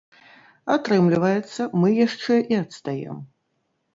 [0.75, 3.23] Атрымліваецца, мы яшчэ і адстаем.